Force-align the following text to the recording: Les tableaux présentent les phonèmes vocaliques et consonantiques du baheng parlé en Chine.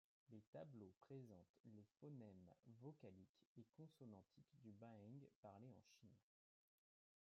Les 0.31 0.41
tableaux 0.51 0.95
présentent 1.01 1.59
les 1.65 1.83
phonèmes 1.99 2.49
vocaliques 2.81 3.45
et 3.55 3.67
consonantiques 3.77 4.57
du 4.63 4.71
baheng 4.71 5.27
parlé 5.43 5.69
en 5.71 5.83
Chine. 5.99 6.17